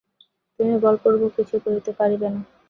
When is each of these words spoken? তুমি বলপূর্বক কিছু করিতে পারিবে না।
তুমি 0.59 0.73
বলপূর্বক 0.83 1.31
কিছু 1.37 1.55
করিতে 1.65 1.91
পারিবে 1.99 2.27
না। 2.33 2.41